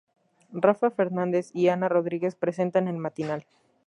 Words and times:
Rafa 0.51 0.89
Fernández 0.89 1.51
y 1.53 1.67
Ana 1.67 1.87
Rodríguez 1.87 2.33
presentan 2.33 2.87
el 2.87 2.97
matinal. 2.97 3.45